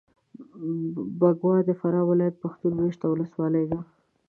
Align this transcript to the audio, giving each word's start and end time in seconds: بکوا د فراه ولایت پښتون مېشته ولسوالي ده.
بکوا 1.19 1.55
د 1.65 1.69
فراه 1.79 2.07
ولایت 2.11 2.35
پښتون 2.43 2.73
مېشته 2.81 3.05
ولسوالي 3.09 3.63
ده. 3.71 3.79